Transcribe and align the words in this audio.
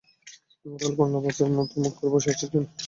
তাহলে 0.65 0.95
বাংলা 0.99 1.19
পাঁচের 1.23 1.49
মতো 1.51 1.73
মুখ 1.81 1.93
করে 1.97 2.09
বসে 2.13 2.29
আছিস 2.31 2.49
কেন? 2.51 2.63